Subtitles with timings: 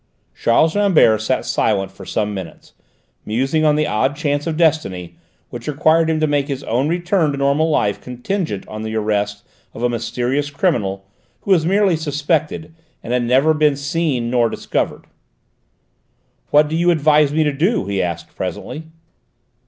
[0.35, 2.73] Charles Rambert sat silent for some minutes,
[3.23, 5.15] musing on the odd chance of destiny
[5.51, 9.45] which required him to make his own return to normal life contingent on the arrest
[9.75, 11.05] of a mysterious criminal,
[11.41, 15.05] who was merely suspected, and had never been seen nor discovered.
[16.49, 18.85] "What do you advise me to do?" he asked presently.